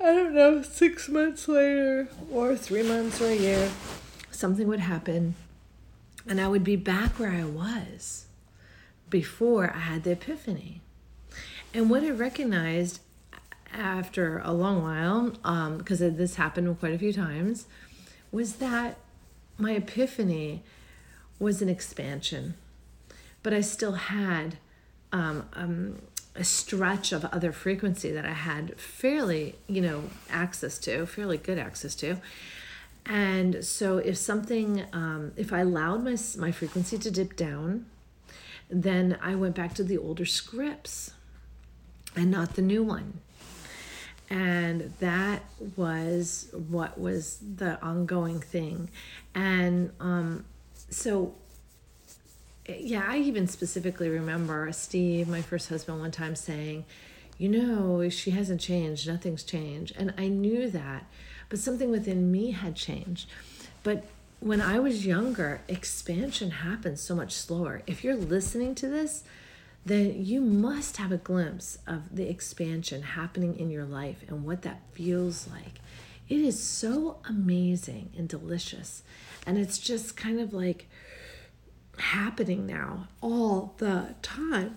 I 0.00 0.06
don't 0.06 0.34
know, 0.34 0.62
six 0.62 1.08
months 1.08 1.46
later, 1.46 2.08
or 2.32 2.56
three 2.56 2.82
months 2.82 3.20
or 3.20 3.26
a 3.26 3.36
year, 3.36 3.70
something 4.32 4.66
would 4.66 4.80
happen. 4.80 5.36
And 6.26 6.40
I 6.40 6.48
would 6.48 6.64
be 6.64 6.76
back 6.76 7.20
where 7.20 7.30
I 7.30 7.44
was 7.44 8.26
before 9.10 9.72
I 9.74 9.80
had 9.80 10.04
the 10.04 10.12
epiphany. 10.12 10.80
And 11.74 11.90
what 11.90 12.02
I 12.02 12.10
recognized 12.10 13.00
after 13.72 14.38
a 14.38 14.52
long 14.52 14.82
while, 14.82 15.30
because 15.78 16.02
um, 16.02 16.16
this 16.16 16.36
happened 16.36 16.78
quite 16.80 16.94
a 16.94 16.98
few 16.98 17.12
times, 17.12 17.66
was 18.32 18.56
that 18.56 18.96
my 19.58 19.72
epiphany 19.72 20.62
was 21.38 21.62
an 21.62 21.68
expansion, 21.68 22.54
but 23.42 23.52
I 23.52 23.60
still 23.60 23.92
had 23.92 24.58
um, 25.12 25.48
um, 25.52 26.02
a 26.34 26.44
stretch 26.44 27.12
of 27.12 27.24
other 27.26 27.52
frequency 27.52 28.10
that 28.12 28.24
I 28.24 28.32
had 28.32 28.78
fairly, 28.78 29.56
you 29.66 29.80
know, 29.80 30.04
access 30.30 30.78
to, 30.78 31.06
fairly 31.06 31.38
good 31.38 31.58
access 31.58 31.94
to. 31.96 32.16
And 33.06 33.64
so 33.64 33.98
if 33.98 34.16
something, 34.16 34.84
um, 34.92 35.32
if 35.36 35.52
I 35.52 35.60
allowed 35.60 36.04
my, 36.04 36.16
my 36.38 36.52
frequency 36.52 36.98
to 36.98 37.10
dip 37.10 37.36
down, 37.36 37.86
then 38.70 39.18
I 39.22 39.34
went 39.34 39.54
back 39.54 39.74
to 39.74 39.84
the 39.84 39.98
older 39.98 40.24
scripts 40.24 41.12
and 42.16 42.30
not 42.30 42.54
the 42.54 42.62
new 42.62 42.82
one. 42.82 43.20
And 44.28 44.92
that 45.00 45.42
was 45.76 46.48
what 46.68 46.98
was 46.98 47.38
the 47.56 47.82
ongoing 47.82 48.40
thing. 48.40 48.90
And 49.34 49.92
um, 50.00 50.44
so 50.88 51.34
yeah 52.78 53.04
i 53.08 53.16
even 53.16 53.48
specifically 53.48 54.08
remember 54.08 54.70
steve 54.70 55.26
my 55.26 55.42
first 55.42 55.68
husband 55.70 55.98
one 55.98 56.10
time 56.12 56.36
saying 56.36 56.84
you 57.36 57.48
know 57.48 58.08
she 58.10 58.30
hasn't 58.30 58.60
changed. 58.60 59.08
Nothing's 59.08 59.42
changed. 59.42 59.92
And 59.96 60.14
i 60.16 60.28
knew 60.28 60.70
that 60.70 61.06
but 61.48 61.58
something 61.58 61.90
within 61.90 62.32
me 62.32 62.52
had 62.52 62.76
changed. 62.76 63.28
But 63.82 64.04
when 64.40 64.60
i 64.60 64.78
was 64.78 65.06
younger 65.06 65.60
expansion 65.68 66.50
happens 66.50 67.00
so 67.00 67.14
much 67.14 67.32
slower 67.32 67.82
if 67.86 68.02
you're 68.02 68.16
listening 68.16 68.74
to 68.74 68.88
this 68.88 69.22
then 69.84 70.24
you 70.24 70.40
must 70.40 70.98
have 70.98 71.10
a 71.10 71.16
glimpse 71.16 71.78
of 71.86 72.14
the 72.14 72.28
expansion 72.28 73.02
happening 73.02 73.58
in 73.58 73.70
your 73.70 73.84
life 73.84 74.24
and 74.28 74.44
what 74.44 74.62
that 74.62 74.82
feels 74.92 75.48
like. 75.48 75.80
It 76.28 76.40
is 76.40 76.62
so 76.62 77.18
amazing 77.28 78.10
and 78.16 78.28
delicious. 78.28 79.02
And 79.46 79.58
it's 79.58 79.78
just 79.78 80.16
kind 80.16 80.38
of 80.38 80.52
like 80.52 80.88
happening 81.98 82.66
now 82.66 83.08
all 83.20 83.74
the 83.78 84.14
time. 84.22 84.76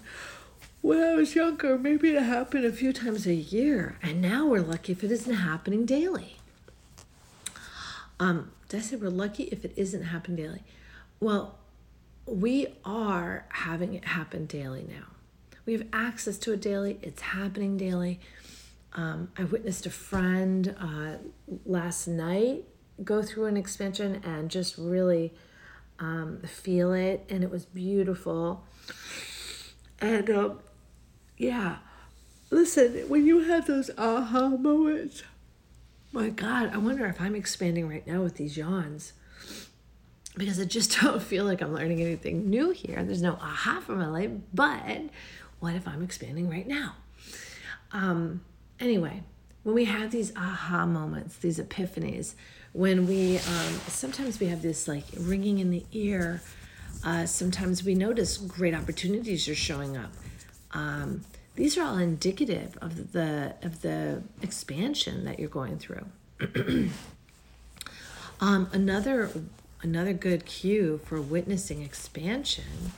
When 0.81 1.01
I 1.01 1.15
was 1.15 1.35
younger, 1.35 1.77
maybe 1.77 2.15
it 2.15 2.23
happened 2.23 2.65
a 2.65 2.71
few 2.71 2.91
times 2.91 3.25
a 3.27 3.33
year. 3.33 3.97
And 4.01 4.21
now 4.21 4.47
we're 4.47 4.61
lucky 4.61 4.93
if 4.93 5.03
it 5.03 5.11
isn't 5.11 5.35
happening 5.35 5.85
daily. 5.85 6.37
Um, 8.19 8.51
did 8.69 8.79
I 8.79 8.83
say 8.83 8.95
we're 8.95 9.09
lucky 9.09 9.43
if 9.43 9.65
it 9.65 9.73
isn't 9.75 10.03
happening 10.03 10.37
daily? 10.37 10.63
Well, 11.19 11.57
we 12.25 12.67
are 12.85 13.45
having 13.49 13.93
it 13.93 14.05
happen 14.05 14.45
daily 14.45 14.85
now. 14.87 15.05
We 15.65 15.73
have 15.73 15.87
access 15.93 16.37
to 16.39 16.53
it 16.53 16.61
daily, 16.61 16.99
it's 17.01 17.21
happening 17.21 17.77
daily. 17.77 18.19
Um, 18.93 19.29
I 19.37 19.43
witnessed 19.43 19.85
a 19.85 19.89
friend 19.89 20.75
uh, 20.79 21.17
last 21.65 22.07
night 22.07 22.65
go 23.03 23.23
through 23.23 23.45
an 23.45 23.57
expansion 23.57 24.21
and 24.23 24.49
just 24.49 24.77
really 24.77 25.33
um, 25.99 26.41
feel 26.41 26.93
it, 26.93 27.25
and 27.29 27.43
it 27.43 27.49
was 27.49 27.65
beautiful. 27.65 28.63
And 29.99 30.29
um, 30.29 30.59
yeah, 31.37 31.77
listen, 32.49 33.09
when 33.09 33.25
you 33.25 33.39
have 33.45 33.67
those 33.67 33.89
aha 33.97 34.49
moments, 34.49 35.23
my 36.13 36.29
God, 36.29 36.71
I 36.73 36.77
wonder 36.77 37.05
if 37.07 37.19
I'm 37.19 37.35
expanding 37.35 37.89
right 37.89 38.05
now 38.05 38.21
with 38.21 38.35
these 38.35 38.55
yawns 38.55 39.13
because 40.37 40.59
I 40.59 40.65
just 40.65 40.97
don't 41.01 41.21
feel 41.21 41.43
like 41.43 41.61
I'm 41.61 41.73
learning 41.73 42.01
anything 42.01 42.49
new 42.49 42.69
here. 42.69 43.03
There's 43.03 43.21
no 43.21 43.33
aha 43.33 43.81
for 43.85 43.93
my 43.95 44.07
life, 44.07 44.31
but 44.53 45.01
what 45.59 45.73
if 45.75 45.87
I'm 45.87 46.03
expanding 46.03 46.49
right 46.49 46.67
now? 46.67 46.95
Um, 47.91 48.41
anyway, 48.79 49.23
when 49.63 49.73
we 49.75 49.85
have 49.85 50.11
these 50.11 50.31
aha 50.35 50.85
moments, 50.85 51.37
these 51.37 51.57
epiphanies, 51.59 52.35
when 52.73 53.07
we 53.07 53.37
um, 53.37 53.73
sometimes 53.87 54.39
we 54.39 54.47
have 54.47 54.61
this 54.61 54.87
like 54.87 55.05
ringing 55.17 55.59
in 55.59 55.71
the 55.71 55.83
ear, 55.91 56.41
uh, 57.03 57.25
sometimes 57.25 57.83
we 57.83 57.95
notice 57.95 58.37
great 58.37 58.75
opportunities 58.75 59.47
are 59.47 59.55
showing 59.55 59.97
up. 59.97 60.11
Um, 60.71 61.23
these 61.55 61.77
are 61.77 61.83
all 61.83 61.97
indicative 61.97 62.77
of 62.81 63.13
the 63.13 63.55
of 63.61 63.81
the 63.81 64.23
expansion 64.41 65.25
that 65.25 65.39
you're 65.39 65.49
going 65.49 65.77
through. 65.77 66.05
um, 68.39 68.69
another 68.71 69.29
another 69.81 70.13
good 70.13 70.45
cue 70.45 70.99
for 71.05 71.21
witnessing 71.21 71.81
expansion 71.81 72.91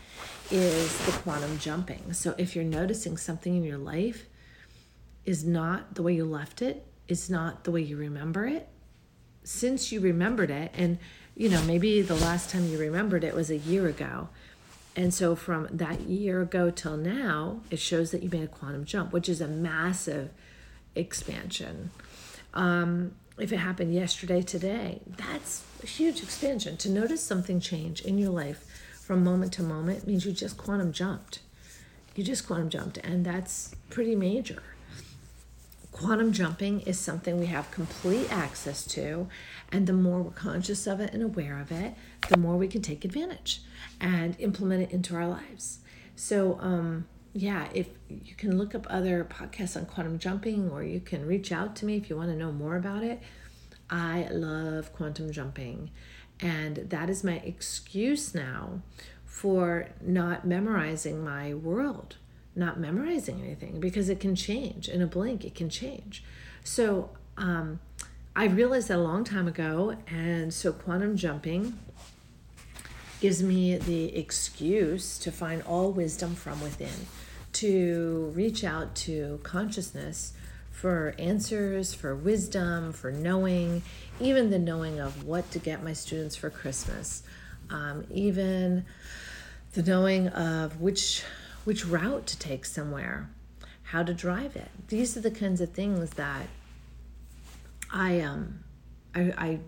is 0.51 1.05
the 1.05 1.11
quantum 1.11 1.57
jumping. 1.57 2.13
So 2.13 2.35
if 2.37 2.55
you're 2.55 2.63
noticing 2.63 3.17
something 3.17 3.55
in 3.55 3.63
your 3.63 3.79
life 3.79 4.27
is 5.25 5.43
not 5.43 5.95
the 5.95 6.03
way 6.03 6.13
you 6.13 6.25
left 6.25 6.61
it, 6.61 6.85
is 7.07 7.29
not 7.29 7.63
the 7.63 7.71
way 7.71 7.81
you 7.81 7.97
remember 7.97 8.45
it, 8.45 8.67
since 9.43 9.91
you 9.91 9.99
remembered 9.99 10.51
it, 10.51 10.71
and 10.75 10.99
you 11.35 11.49
know, 11.49 11.61
maybe 11.63 12.01
the 12.01 12.15
last 12.15 12.49
time 12.49 12.65
you 12.69 12.77
remembered 12.77 13.23
it 13.23 13.35
was 13.35 13.49
a 13.49 13.57
year 13.57 13.87
ago. 13.87 14.29
And 14.95 15.13
so 15.13 15.35
from 15.35 15.67
that 15.71 16.01
year 16.01 16.41
ago 16.41 16.71
till 16.71 16.95
now, 16.95 17.59
it 17.69 17.79
shows 17.79 18.11
that 18.11 18.23
you 18.23 18.29
made 18.29 18.43
a 18.43 18.47
quantum 18.47 18.85
jump, 18.85 19.11
which 19.11 19.27
is 19.27 19.41
a 19.41 19.47
massive 19.47 20.29
expansion. 20.95 21.91
Um, 22.53 23.13
if 23.37 23.51
it 23.51 23.57
happened 23.57 23.93
yesterday, 23.93 24.41
today, 24.41 25.01
that's 25.05 25.63
a 25.83 25.85
huge 25.85 26.23
expansion. 26.23 26.77
To 26.77 26.89
notice 26.89 27.21
something 27.21 27.59
change 27.59 28.01
in 28.01 28.17
your 28.17 28.31
life 28.31 28.65
from 29.01 29.23
moment 29.23 29.51
to 29.53 29.63
moment 29.63 30.07
means 30.07 30.25
you 30.25 30.31
just 30.31 30.55
quantum 30.57 30.93
jumped. 30.93 31.39
You 32.15 32.23
just 32.23 32.47
quantum 32.47 32.69
jumped, 32.69 32.97
and 32.97 33.25
that's 33.25 33.75
pretty 33.89 34.15
major. 34.15 34.63
Quantum 35.95 36.33
jumping 36.33 36.81
is 36.81 36.99
something 36.99 37.39
we 37.39 37.45
have 37.45 37.71
complete 37.71 38.29
access 38.29 38.85
to, 38.85 39.29
and 39.71 39.87
the 39.87 39.93
more 39.93 40.21
we're 40.21 40.31
conscious 40.31 40.87
of 40.87 40.99
it 40.99 41.13
and 41.13 41.23
aware 41.23 41.57
of 41.57 41.71
it, 41.71 41.93
the 42.27 42.37
more 42.37 42.57
we 42.57 42.67
can 42.67 42.81
take 42.81 43.05
advantage 43.05 43.61
and 44.01 44.35
implement 44.37 44.83
it 44.83 44.91
into 44.91 45.15
our 45.15 45.25
lives. 45.25 45.79
So, 46.17 46.59
um, 46.59 47.07
yeah, 47.31 47.69
if 47.73 47.87
you 48.09 48.35
can 48.35 48.57
look 48.57 48.75
up 48.75 48.85
other 48.89 49.23
podcasts 49.23 49.77
on 49.77 49.85
quantum 49.85 50.19
jumping 50.19 50.69
or 50.69 50.83
you 50.83 50.99
can 50.99 51.25
reach 51.25 51.53
out 51.53 51.77
to 51.77 51.85
me 51.85 51.95
if 51.95 52.09
you 52.09 52.17
want 52.17 52.29
to 52.29 52.35
know 52.35 52.51
more 52.51 52.75
about 52.75 53.01
it. 53.01 53.21
I 53.89 54.27
love 54.29 54.91
quantum 54.91 55.31
jumping, 55.31 55.91
and 56.41 56.75
that 56.89 57.09
is 57.09 57.23
my 57.23 57.37
excuse 57.37 58.35
now 58.35 58.81
for 59.23 59.87
not 60.01 60.45
memorizing 60.45 61.23
my 61.23 61.53
world, 61.53 62.17
not 62.55 62.79
memorizing 62.79 63.41
anything 63.41 63.79
because 63.79 64.09
it 64.09 64.19
can 64.19 64.35
change 64.35 64.87
in 64.87 65.01
a 65.01 65.07
blink, 65.07 65.43
it 65.43 65.55
can 65.55 65.69
change. 65.69 66.23
So, 66.63 67.09
um, 67.37 67.79
I 68.37 68.45
realized 68.45 68.89
that 68.89 68.97
a 68.97 69.01
long 69.01 69.23
time 69.23 69.47
ago, 69.47 69.95
and 70.07 70.53
so 70.53 70.73
quantum 70.73 71.15
jumping 71.15 71.77
gives 73.21 73.41
me 73.41 73.77
the 73.77 74.15
excuse 74.17 75.17
to 75.19 75.31
find 75.31 75.61
all 75.63 75.91
wisdom 75.91 76.35
from 76.35 76.59
within 76.61 77.07
to 77.53 78.33
reach 78.35 78.65
out 78.65 78.93
to 78.93 79.39
consciousness 79.43 80.33
for 80.69 81.15
answers, 81.17 81.93
for 81.93 82.13
wisdom, 82.13 82.91
for 82.91 83.09
knowing, 83.09 83.81
even 84.19 84.49
the 84.49 84.59
knowing 84.59 84.99
of 84.99 85.23
what 85.23 85.49
to 85.51 85.59
get 85.59 85.81
my 85.81 85.93
students 85.93 86.35
for 86.35 86.49
Christmas, 86.49 87.23
um, 87.69 88.05
even 88.11 88.85
the 89.71 89.83
knowing 89.83 90.27
of 90.27 90.81
which 90.81 91.23
which 91.65 91.85
route 91.85 92.25
to 92.27 92.39
take 92.39 92.63
somewhere, 92.65 93.29
how 93.83 94.03
to 94.03 94.13
drive 94.13 94.55
it. 94.55 94.69
These 94.87 95.17
are 95.17 95.21
the 95.21 95.31
kinds 95.31 95.59
of 95.59 95.71
things 95.73 96.11
that 96.11 96.47
I 97.91 98.21
um 98.21 98.63
I 99.13 99.21
I, 99.37 99.59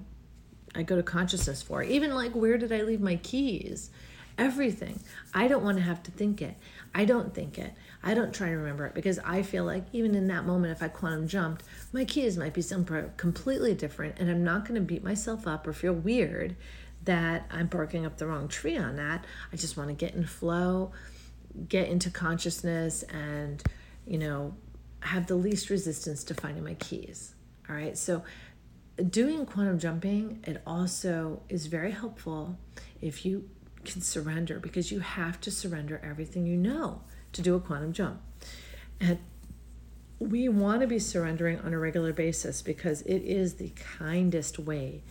I 0.75 0.84
go 0.84 0.96
to 0.96 1.04
consciousness 1.04 1.62
for. 1.62 1.84
Even 1.84 2.16
like 2.16 2.32
where 2.32 2.58
did 2.58 2.72
I 2.72 2.84
leave 2.84 3.01
my 3.01 3.18
keys? 3.18 3.89
everything. 4.38 5.00
I 5.34 5.48
don't 5.48 5.63
want 5.63 5.77
to 5.77 5.84
have 5.84 6.04
to 6.04 6.12
think 6.12 6.42
it. 6.42 6.56
I 6.94 7.06
don't 7.06 7.34
think 7.34 7.58
it. 7.58 7.74
I 8.04 8.13
don't 8.13 8.34
try 8.34 8.50
to 8.50 8.56
remember 8.56 8.86
it 8.86 8.94
because 8.94 9.20
I 9.20 9.42
feel 9.42 9.66
like 9.66 9.86
even 9.92 10.16
in 10.16 10.27
that 10.27 10.46
moment, 10.46 10.72
if 10.72 10.84
I 10.84 10.88
quantum 10.88 11.27
jumped, 11.27 11.63
my 11.92 12.06
keys 12.06 12.38
might 12.38 12.54
be 12.54 12.62
somewhere 12.62 13.13
completely 13.18 13.74
different, 13.74 14.20
and 14.20 14.30
I'm 14.30 14.44
not 14.44 14.66
going 14.66 14.75
to 14.75 14.86
beat 14.86 15.04
myself 15.04 15.48
up 15.48 15.68
or 15.68 15.74
feel 15.74 15.94
weird 15.94 16.56
that 17.06 17.46
I'm 17.51 17.68
barking 17.68 18.06
up 18.06 18.18
the 18.18 18.27
wrong 18.27 18.48
tree 18.48 18.77
on 18.77 18.98
that. 18.98 19.25
I 19.51 19.56
just 19.56 19.77
want 19.77 19.89
to 19.89 19.96
get 19.96 20.13
in 20.13 20.25
flow, 20.25 20.92
get 21.68 21.90
into 21.90 22.10
consciousness, 22.10 23.04
and 23.04 23.62
you 24.06 24.18
know, 24.18 24.56
have 25.02 25.28
the 25.28 25.36
least 25.36 25.70
resistance 25.70 26.24
to 26.26 26.34
finding 26.34 26.64
my 26.64 26.76
keys. 26.76 27.34
All 27.70 27.76
right, 27.76 27.98
so 27.98 28.24
doing 29.10 29.46
quantum 29.46 29.80
jumping, 29.80 30.44
it 30.46 30.62
also 30.66 31.42
is 31.50 31.68
very 31.68 31.92
helpful 31.92 32.58
if 33.02 33.26
you 33.26 33.50
can 33.86 34.02
surrender 34.02 34.60
because 34.60 34.92
you 34.92 35.00
have 35.00 35.40
to 35.42 35.52
surrender 35.52 36.02
everything 36.04 36.46
you 36.46 36.58
know 36.58 37.02
to 37.34 37.42
do 37.42 37.56
a 37.56 37.60
quantum 37.60 37.94
jump. 37.94 38.22
And 39.00 39.20
we 40.20 40.50
want 40.50 40.82
to 40.82 40.88
be 40.88 41.00
surrendering 41.00 41.60
on 41.60 41.74
a 41.74 41.80
regular 41.80 42.12
basis 42.12 42.62
because 42.62 43.02
it 43.04 43.22
is 43.22 43.56
the 43.56 43.72
kindest 43.98 44.58
way 44.58 45.04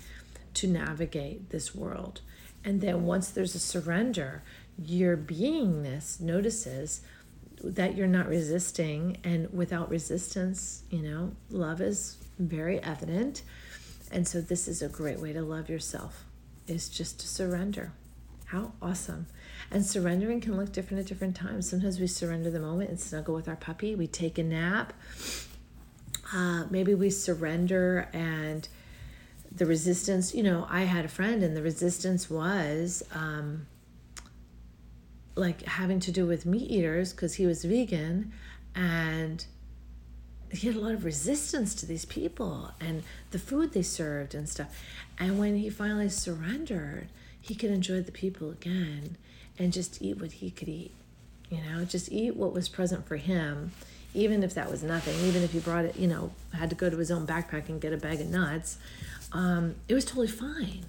to 0.55 0.67
navigate 0.67 1.51
this 1.51 1.75
world. 1.75 2.23
And 2.65 2.81
then 2.81 3.05
once 3.05 3.31
there's 3.31 3.55
a 3.55 3.61
surrender, 3.61 4.43
your 4.79 5.17
beingness 5.17 6.21
notices 6.21 7.01
that 7.63 7.97
you're 7.97 8.07
not 8.07 8.29
resisting. 8.29 9.19
And 9.25 9.53
without 9.53 9.91
resistance, 9.91 10.83
you 10.91 11.03
know, 11.03 11.33
love 11.51 11.81
is 11.81 12.19
very 12.39 12.83
evident. 12.83 13.43
And 14.11 14.27
so 14.27 14.41
this 14.41 14.69
is 14.69 14.83
a 14.83 14.89
great 14.89 15.19
way 15.19 15.33
to 15.33 15.43
love 15.43 15.69
yourself 15.69 16.25
is 16.67 16.89
just 16.89 17.21
to 17.21 17.29
surrender. 17.29 17.93
How 18.47 18.73
awesome. 18.81 19.27
And 19.71 19.85
surrendering 19.85 20.41
can 20.41 20.57
look 20.57 20.73
different 20.73 21.01
at 21.01 21.07
different 21.07 21.35
times. 21.35 21.69
Sometimes 21.69 21.99
we 21.99 22.07
surrender 22.07 22.51
the 22.51 22.61
moment 22.61 22.91
and 22.91 23.01
snuggle 23.01 23.35
with 23.35 23.49
our 23.49 23.57
puppy. 23.57 23.95
We 23.95 24.07
take 24.07 24.39
a 24.39 24.45
nap. 24.45 24.93
Uh, 26.33 26.65
maybe 26.71 26.95
we 26.95 27.11
surrender 27.11 28.09
and 28.13 28.69
the 29.51 29.67
resistance, 29.67 30.35
you 30.35 30.43
know, 30.43 30.67
I 30.69 30.83
had 30.83 31.05
a 31.05 31.09
friend 31.09 31.43
and 31.43 31.57
the 31.57 31.63
resistance 31.63 32.29
was 32.29 33.03
um, 33.13 33.67
like 35.37 35.63
having 35.65 36.01
to 36.01 36.11
do 36.11 36.27
with 36.27 36.47
meat 36.47 36.69
eaters 36.71 37.13
because 37.13 37.35
he 37.35 37.47
was 37.47 37.65
vegan 37.65 38.33
and 38.75 39.47
he 40.51 40.67
had 40.67 40.77
a 40.77 40.81
lot 40.81 40.93
of 40.93 41.05
resistance 41.05 41.75
to 41.75 41.87
these 41.87 42.05
people 42.05 42.73
and 42.81 43.03
the 43.31 43.39
food 43.39 43.73
they 43.73 43.83
served 43.83 44.35
and 44.35 44.49
stuff. 44.49 44.83
And 45.19 45.39
when 45.39 45.57
he 45.57 45.71
finally 45.71 46.09
surrendered, 46.09 47.09
he 47.41 47.55
could 47.55 47.71
enjoy 47.71 48.01
the 48.01 48.13
people 48.13 48.51
again 48.51 49.17
and 49.59 49.73
just 49.73 50.01
eat 50.03 50.21
what 50.21 50.33
he 50.33 50.51
could 50.51 50.69
eat. 50.69 50.93
You 51.51 51.59
know, 51.63 51.85
just 51.85 52.11
eat 52.11 52.37
what 52.37 52.53
was 52.53 52.69
present 52.69 53.07
for 53.07 53.17
him, 53.17 53.73
even 54.15 54.43
if 54.43 54.55
that 54.55 54.71
was 54.71 54.83
nothing, 54.83 55.15
even 55.27 55.43
if 55.43 55.53
he 55.53 55.61
brought 55.61 55.85
it, 55.85 55.97
you 55.97 56.09
know, 56.09 56.33
had 56.53 56.71
to 56.71 56.77
go 56.77 56.91
to 56.91 56.97
his 56.97 57.11
own 57.11 57.27
backpack 57.27 57.69
and 57.69 57.81
get 57.81 57.93
a 57.93 57.97
bag 57.97 58.21
of 58.21 58.29
nuts. 58.29 58.79
Um, 59.33 59.77
it 59.89 59.95
was 59.95 60.05
totally 60.05 60.29
fine. 60.29 60.87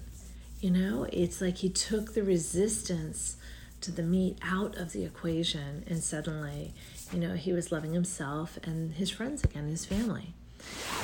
You 0.60 0.70
know, 0.70 1.06
it's 1.12 1.40
like 1.40 1.58
he 1.58 1.68
took 1.68 2.14
the 2.14 2.22
resistance 2.22 3.36
to 3.80 3.92
the 3.92 4.02
meat 4.02 4.38
out 4.42 4.76
of 4.76 4.92
the 4.92 5.04
equation 5.04 5.84
and 5.86 6.02
suddenly 6.02 6.74
you 7.12 7.18
know, 7.18 7.34
he 7.34 7.52
was 7.52 7.72
loving 7.72 7.92
himself 7.92 8.58
and 8.64 8.94
his 8.94 9.10
friends 9.10 9.44
again, 9.44 9.68
his 9.68 9.84
family. 9.84 10.34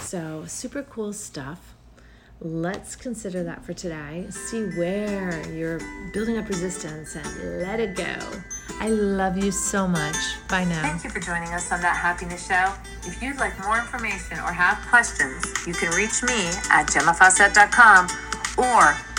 So, 0.01 0.45
super 0.47 0.83
cool 0.83 1.13
stuff. 1.13 1.75
Let's 2.41 2.97
consider 2.97 3.45
that 3.45 3.65
for 3.65 3.73
today. 3.73 4.27
See 4.29 4.65
where 4.77 5.49
you're 5.51 5.81
building 6.13 6.37
up 6.37 6.49
resistance 6.49 7.15
and 7.15 7.63
let 7.63 7.81
it 7.81 7.95
go. 7.95 8.17
I 8.81 8.89
love 8.89 9.43
you 9.43 9.51
so 9.51 9.87
much. 9.87 10.17
Bye 10.49 10.65
now. 10.65 10.83
Thank 10.83 11.05
you 11.05 11.11
for 11.11 11.21
joining 11.21 11.49
us 11.51 11.71
on 11.73 11.81
That 11.81 11.97
Happiness 11.97 12.47
Show. 12.47 12.75
If 13.09 13.23
you'd 13.23 13.39
like 13.39 13.59
more 13.65 13.79
information 13.79 14.39
or 14.41 14.53
have 14.53 14.85
questions, 14.89 15.45
you 15.67 15.73
can 15.73 15.95
reach 15.95 16.23
me 16.23 16.49
at 16.71 16.89
gemmafawcett.com 16.89 18.09
or 18.59 19.14